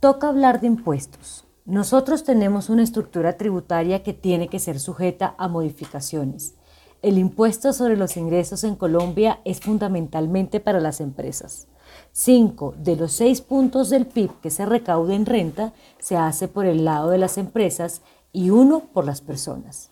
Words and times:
Toca 0.00 0.28
hablar 0.28 0.60
de 0.60 0.68
impuestos. 0.68 1.44
Nosotros 1.64 2.22
tenemos 2.22 2.70
una 2.70 2.84
estructura 2.84 3.36
tributaria 3.36 4.04
que 4.04 4.12
tiene 4.12 4.46
que 4.46 4.60
ser 4.60 4.78
sujeta 4.78 5.34
a 5.38 5.48
modificaciones. 5.48 6.54
El 7.02 7.18
impuesto 7.18 7.72
sobre 7.72 7.96
los 7.96 8.16
ingresos 8.16 8.62
en 8.62 8.76
Colombia 8.76 9.40
es 9.44 9.58
fundamentalmente 9.58 10.60
para 10.60 10.78
las 10.78 11.00
empresas. 11.00 11.66
Cinco 12.12 12.74
de 12.78 12.94
los 12.94 13.10
seis 13.10 13.40
puntos 13.40 13.90
del 13.90 14.06
PIB 14.06 14.38
que 14.40 14.50
se 14.50 14.66
recauda 14.66 15.16
en 15.16 15.26
renta 15.26 15.72
se 15.98 16.16
hace 16.16 16.46
por 16.46 16.66
el 16.66 16.84
lado 16.84 17.10
de 17.10 17.18
las 17.18 17.36
empresas 17.36 18.00
y 18.32 18.50
uno 18.50 18.84
por 18.92 19.04
las 19.04 19.20
personas. 19.20 19.90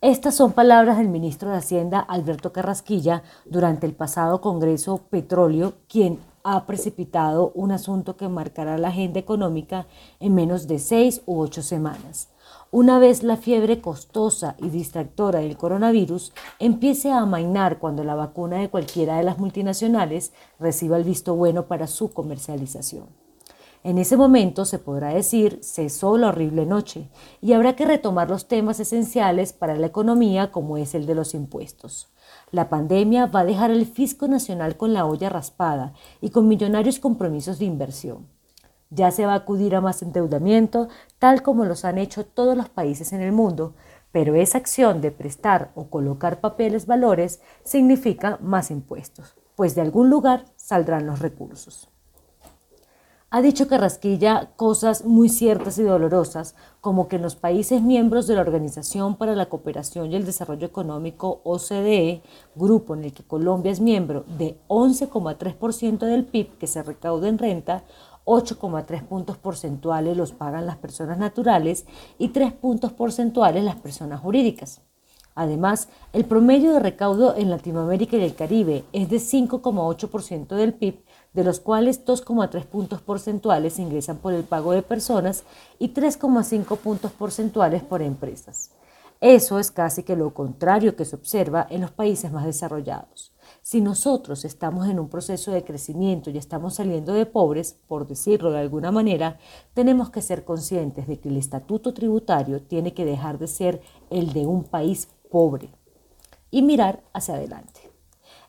Estas 0.00 0.36
son 0.36 0.52
palabras 0.52 0.96
del 0.96 1.08
ministro 1.08 1.50
de 1.50 1.58
Hacienda 1.58 2.00
Alberto 2.00 2.54
Carrasquilla 2.54 3.24
durante 3.44 3.84
el 3.84 3.92
pasado 3.92 4.40
Congreso 4.40 5.02
Petróleo, 5.10 5.74
quien 5.86 6.18
ha 6.54 6.66
precipitado 6.66 7.52
un 7.54 7.72
asunto 7.72 8.16
que 8.16 8.28
marcará 8.28 8.78
la 8.78 8.88
agenda 8.88 9.20
económica 9.20 9.86
en 10.18 10.34
menos 10.34 10.66
de 10.66 10.78
seis 10.78 11.20
u 11.26 11.40
ocho 11.40 11.62
semanas. 11.62 12.28
Una 12.70 12.98
vez 12.98 13.22
la 13.22 13.36
fiebre 13.36 13.80
costosa 13.80 14.56
y 14.58 14.70
distractora 14.70 15.40
del 15.40 15.58
coronavirus 15.58 16.32
empiece 16.58 17.10
a 17.10 17.20
amainar 17.20 17.78
cuando 17.78 18.02
la 18.02 18.14
vacuna 18.14 18.56
de 18.58 18.70
cualquiera 18.70 19.18
de 19.18 19.24
las 19.24 19.38
multinacionales 19.38 20.32
reciba 20.58 20.96
el 20.96 21.04
visto 21.04 21.34
bueno 21.34 21.66
para 21.66 21.86
su 21.86 22.12
comercialización. 22.12 23.06
En 23.84 23.98
ese 23.98 24.16
momento 24.16 24.64
se 24.64 24.78
podrá 24.78 25.10
decir 25.10 25.60
cesó 25.62 26.18
la 26.18 26.28
horrible 26.28 26.66
noche 26.66 27.08
y 27.40 27.52
habrá 27.52 27.76
que 27.76 27.84
retomar 27.84 28.28
los 28.28 28.48
temas 28.48 28.80
esenciales 28.80 29.52
para 29.52 29.76
la 29.76 29.86
economía 29.86 30.50
como 30.50 30.78
es 30.78 30.94
el 30.94 31.06
de 31.06 31.14
los 31.14 31.34
impuestos. 31.34 32.08
La 32.50 32.68
pandemia 32.70 33.26
va 33.26 33.40
a 33.40 33.44
dejar 33.44 33.70
al 33.70 33.84
fisco 33.84 34.26
nacional 34.26 34.76
con 34.76 34.94
la 34.94 35.04
olla 35.04 35.28
raspada 35.28 35.92
y 36.20 36.30
con 36.30 36.48
millonarios 36.48 36.98
compromisos 36.98 37.58
de 37.58 37.66
inversión. 37.66 38.26
Ya 38.90 39.10
se 39.10 39.26
va 39.26 39.34
a 39.34 39.36
acudir 39.36 39.74
a 39.74 39.82
más 39.82 40.00
endeudamiento, 40.00 40.88
tal 41.18 41.42
como 41.42 41.66
los 41.66 41.84
han 41.84 41.98
hecho 41.98 42.24
todos 42.24 42.56
los 42.56 42.70
países 42.70 43.12
en 43.12 43.20
el 43.20 43.32
mundo, 43.32 43.74
pero 44.12 44.34
esa 44.34 44.56
acción 44.56 45.02
de 45.02 45.10
prestar 45.10 45.72
o 45.74 45.88
colocar 45.88 46.40
papeles 46.40 46.86
valores 46.86 47.40
significa 47.64 48.38
más 48.40 48.70
impuestos, 48.70 49.36
pues 49.54 49.74
de 49.74 49.82
algún 49.82 50.08
lugar 50.08 50.46
saldrán 50.56 51.06
los 51.06 51.18
recursos. 51.18 51.90
Ha 53.30 53.42
dicho 53.42 53.68
Carrasquilla 53.68 54.52
cosas 54.56 55.04
muy 55.04 55.28
ciertas 55.28 55.76
y 55.76 55.82
dolorosas, 55.82 56.54
como 56.80 57.08
que 57.08 57.16
en 57.16 57.22
los 57.22 57.36
países 57.36 57.82
miembros 57.82 58.26
de 58.26 58.34
la 58.34 58.40
Organización 58.40 59.16
para 59.16 59.36
la 59.36 59.50
Cooperación 59.50 60.10
y 60.10 60.16
el 60.16 60.24
Desarrollo 60.24 60.66
Económico 60.66 61.42
OCDE, 61.44 62.22
grupo 62.54 62.94
en 62.94 63.04
el 63.04 63.12
que 63.12 63.24
Colombia 63.24 63.70
es 63.70 63.80
miembro, 63.80 64.24
de 64.38 64.58
11,3% 64.68 65.98
del 66.06 66.24
PIB 66.24 66.56
que 66.56 66.66
se 66.66 66.82
recauda 66.82 67.28
en 67.28 67.36
renta, 67.36 67.84
8,3 68.24 69.06
puntos 69.06 69.36
porcentuales 69.36 70.16
los 70.16 70.32
pagan 70.32 70.64
las 70.64 70.78
personas 70.78 71.18
naturales 71.18 71.84
y 72.16 72.28
3 72.28 72.54
puntos 72.54 72.94
porcentuales 72.94 73.62
las 73.62 73.76
personas 73.76 74.20
jurídicas. 74.20 74.80
Además, 75.34 75.88
el 76.12 76.24
promedio 76.24 76.72
de 76.72 76.80
recaudo 76.80 77.36
en 77.36 77.50
Latinoamérica 77.50 78.16
y 78.16 78.24
el 78.24 78.34
Caribe 78.34 78.84
es 78.94 79.10
de 79.10 79.18
5,8% 79.18 80.48
del 80.56 80.72
PIB 80.72 81.04
de 81.32 81.44
los 81.44 81.60
cuales 81.60 82.04
2,3 82.04 82.64
puntos 82.64 83.00
porcentuales 83.00 83.78
ingresan 83.78 84.18
por 84.18 84.32
el 84.32 84.44
pago 84.44 84.72
de 84.72 84.82
personas 84.82 85.44
y 85.78 85.88
3,5 85.94 86.76
puntos 86.78 87.12
porcentuales 87.12 87.82
por 87.82 88.02
empresas. 88.02 88.70
Eso 89.20 89.58
es 89.58 89.72
casi 89.72 90.04
que 90.04 90.14
lo 90.14 90.32
contrario 90.32 90.94
que 90.94 91.04
se 91.04 91.16
observa 91.16 91.66
en 91.70 91.80
los 91.80 91.90
países 91.90 92.30
más 92.30 92.44
desarrollados. 92.44 93.32
Si 93.62 93.80
nosotros 93.80 94.44
estamos 94.44 94.88
en 94.88 95.00
un 95.00 95.08
proceso 95.08 95.50
de 95.50 95.64
crecimiento 95.64 96.30
y 96.30 96.38
estamos 96.38 96.74
saliendo 96.74 97.12
de 97.12 97.26
pobres, 97.26 97.76
por 97.88 98.06
decirlo 98.06 98.52
de 98.52 98.60
alguna 98.60 98.92
manera, 98.92 99.38
tenemos 99.74 100.10
que 100.10 100.22
ser 100.22 100.44
conscientes 100.44 101.08
de 101.08 101.18
que 101.18 101.28
el 101.28 101.36
estatuto 101.36 101.92
tributario 101.92 102.62
tiene 102.62 102.94
que 102.94 103.04
dejar 103.04 103.38
de 103.38 103.48
ser 103.48 103.82
el 104.10 104.32
de 104.32 104.46
un 104.46 104.64
país 104.64 105.08
pobre 105.30 105.68
y 106.50 106.62
mirar 106.62 107.02
hacia 107.12 107.34
adelante. 107.34 107.77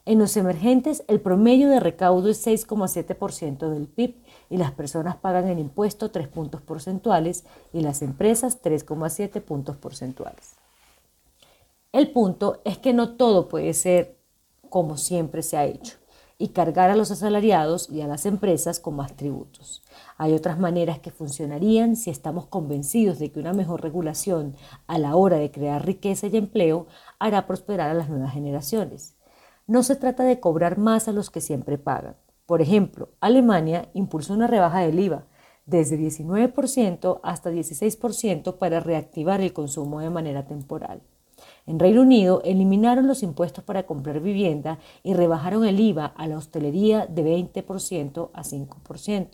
En 0.10 0.18
los 0.18 0.36
emergentes, 0.38 1.04
el 1.08 1.22
promedio 1.22 1.70
de 1.70 1.80
recaudo 1.80 2.30
es 2.30 2.44
6,7% 2.48 3.70
del 3.70 3.86
PIB 3.86 4.16
y 4.50 4.58
las 4.58 4.72
personas 4.72 5.18
pagan 5.18 5.48
el 5.48 5.60
impuesto 5.60 6.10
3 6.10 6.28
puntos 6.30 6.64
porcentuales 6.64 7.44
y 7.74 7.82
las 7.82 8.02
empresas 8.02 8.60
3,7 8.60 9.40
puntos 9.40 9.78
porcentuales. 9.78 10.56
El 11.92 12.10
punto 12.10 12.60
es 12.66 12.80
que 12.80 12.92
no 12.92 13.18
todo 13.18 13.50
puede 13.50 13.76
ser 13.76 14.18
como 14.72 14.98
siempre 14.98 15.44
se 15.44 15.58
ha 15.58 15.66
hecho 15.66 15.98
y 16.40 16.48
cargar 16.48 16.90
a 16.90 16.96
los 16.96 17.12
asalariados 17.12 17.88
y 17.92 18.02
a 18.02 18.08
las 18.08 18.26
empresas 18.26 18.80
con 18.80 18.96
más 18.96 19.16
tributos. 19.16 19.84
Hay 20.18 20.34
otras 20.34 20.58
maneras 20.58 20.98
que 20.98 21.12
funcionarían 21.12 21.96
si 21.96 22.10
estamos 22.10 22.48
convencidos 22.48 23.20
de 23.20 23.32
que 23.32 23.40
una 23.40 23.54
mejor 23.54 23.84
regulación 23.84 24.56
a 24.88 24.98
la 24.98 25.16
hora 25.16 25.38
de 25.38 25.52
crear 25.52 25.86
riqueza 25.86 26.26
y 26.26 26.36
empleo 26.36 26.88
hará 27.20 27.46
prosperar 27.46 27.92
a 27.92 27.94
las 27.94 28.10
nuevas 28.10 28.34
generaciones. 28.34 29.19
No 29.70 29.84
se 29.84 29.96
trata 29.96 30.24
de 30.24 30.40
cobrar 30.40 30.80
más 30.80 31.08
a 31.08 31.12
los 31.12 31.30
que 31.30 31.42
siempre 31.42 31.78
pagan. 31.78 32.16
Por 32.48 32.60
ejemplo, 32.60 33.10
Alemania 33.20 33.88
impulsó 33.94 34.34
una 34.34 34.48
rebaja 34.48 34.80
del 34.80 35.00
IVA 35.00 35.28
desde 35.68 35.96
19% 35.96 37.20
hasta 37.22 37.52
16% 37.52 38.58
para 38.58 38.80
reactivar 38.80 39.42
el 39.42 39.54
consumo 39.54 40.00
de 40.00 40.10
manera 40.10 40.48
temporal. 40.48 41.04
En 41.68 41.78
Reino 41.78 42.02
Unido 42.02 42.42
eliminaron 42.44 43.06
los 43.06 43.22
impuestos 43.22 43.64
para 43.64 43.86
comprar 43.86 44.22
vivienda 44.22 44.80
y 45.04 45.14
rebajaron 45.14 45.64
el 45.64 45.80
IVA 45.80 46.08
a 46.18 46.26
la 46.26 46.40
hostelería 46.40 47.06
de 47.06 47.24
20% 47.24 48.32
a 48.34 48.42
5%. 48.44 49.28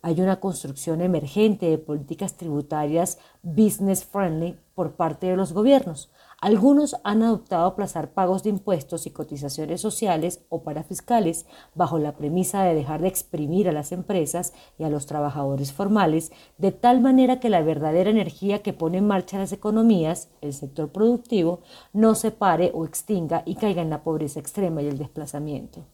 Hay 0.00 0.22
una 0.22 0.40
construcción 0.40 1.02
emergente 1.02 1.66
de 1.66 1.76
políticas 1.76 2.38
tributarias 2.38 3.18
business 3.42 4.02
friendly 4.02 4.58
por 4.74 4.92
parte 4.92 5.26
de 5.26 5.36
los 5.36 5.52
gobiernos, 5.52 6.10
algunos 6.40 6.94
han 7.02 7.24
adoptado 7.24 7.66
aplazar 7.66 8.12
pagos 8.12 8.44
de 8.44 8.50
impuestos 8.50 9.08
y 9.08 9.10
cotizaciones 9.10 9.80
sociales 9.80 10.44
o 10.48 10.62
parafiscales 10.62 11.46
bajo 11.74 11.98
la 11.98 12.12
premisa 12.12 12.62
de 12.62 12.74
dejar 12.74 13.02
de 13.02 13.08
exprimir 13.08 13.68
a 13.68 13.72
las 13.72 13.90
empresas 13.90 14.52
y 14.78 14.84
a 14.84 14.88
los 14.88 15.06
trabajadores 15.06 15.72
formales, 15.72 16.30
de 16.56 16.70
tal 16.70 17.00
manera 17.00 17.40
que 17.40 17.48
la 17.48 17.62
verdadera 17.62 18.10
energía 18.10 18.62
que 18.62 18.72
pone 18.72 18.98
en 18.98 19.08
marcha 19.08 19.38
las 19.38 19.52
economías, 19.52 20.28
el 20.40 20.52
sector 20.52 20.90
productivo, 20.90 21.58
no 21.92 22.14
se 22.14 22.30
pare 22.30 22.70
o 22.72 22.84
extinga 22.84 23.42
y 23.44 23.56
caiga 23.56 23.82
en 23.82 23.90
la 23.90 24.04
pobreza 24.04 24.38
extrema 24.38 24.80
y 24.80 24.86
el 24.86 24.98
desplazamiento. 24.98 25.86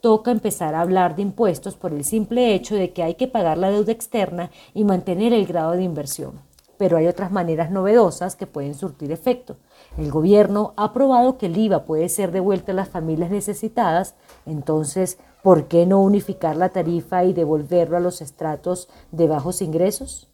Toca 0.00 0.30
empezar 0.30 0.76
a 0.76 0.80
hablar 0.80 1.16
de 1.16 1.22
impuestos 1.22 1.74
por 1.74 1.92
el 1.92 2.04
simple 2.04 2.54
hecho 2.54 2.76
de 2.76 2.92
que 2.92 3.02
hay 3.02 3.16
que 3.16 3.26
pagar 3.26 3.58
la 3.58 3.70
deuda 3.70 3.90
externa 3.90 4.52
y 4.74 4.84
mantener 4.84 5.32
el 5.32 5.44
grado 5.44 5.72
de 5.72 5.82
inversión 5.82 6.47
pero 6.78 6.96
hay 6.96 7.06
otras 7.06 7.30
maneras 7.30 7.70
novedosas 7.70 8.36
que 8.36 8.46
pueden 8.46 8.74
surtir 8.74 9.12
efecto. 9.12 9.56
El 9.98 10.10
gobierno 10.10 10.72
ha 10.76 10.92
probado 10.92 11.36
que 11.36 11.46
el 11.46 11.58
IVA 11.58 11.84
puede 11.84 12.08
ser 12.08 12.32
devuelto 12.32 12.72
a 12.72 12.74
las 12.74 12.88
familias 12.88 13.30
necesitadas, 13.30 14.14
entonces, 14.46 15.18
¿por 15.42 15.66
qué 15.66 15.84
no 15.84 16.00
unificar 16.00 16.56
la 16.56 16.70
tarifa 16.70 17.24
y 17.24 17.32
devolverlo 17.32 17.96
a 17.96 18.00
los 18.00 18.22
estratos 18.22 18.88
de 19.10 19.26
bajos 19.26 19.60
ingresos? 19.60 20.28